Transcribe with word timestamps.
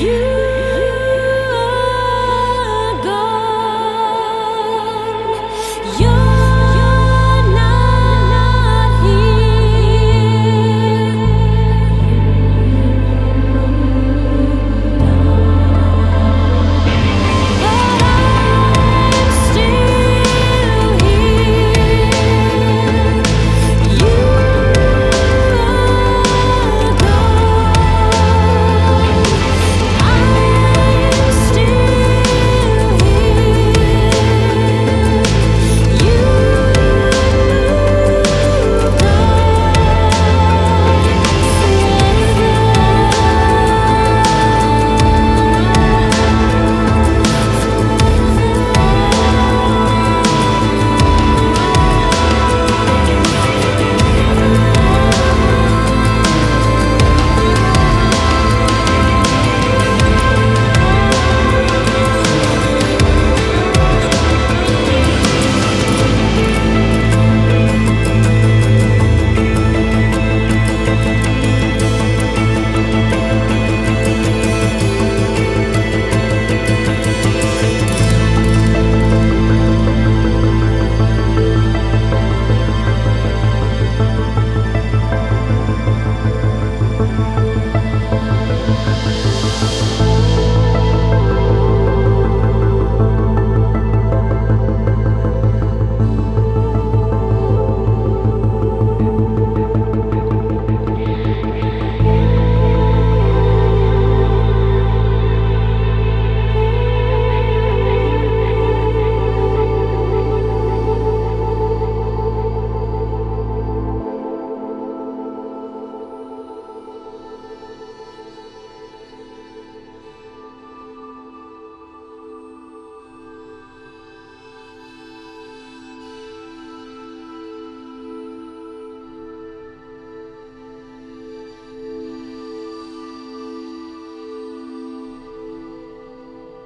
you. 0.00 0.29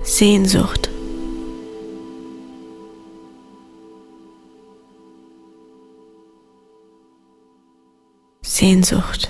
Sehnsucht. 0.05 0.91
Sehnsucht. 8.43 9.29